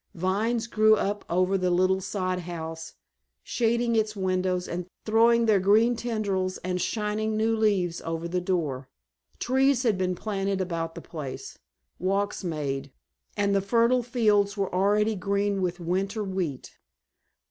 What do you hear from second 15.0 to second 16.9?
green with winter wheat.